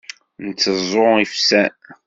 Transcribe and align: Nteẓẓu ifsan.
Nteẓẓu 0.45 1.13
ifsan. 1.23 1.73